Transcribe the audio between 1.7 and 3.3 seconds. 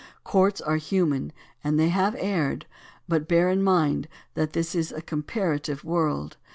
they have erred, but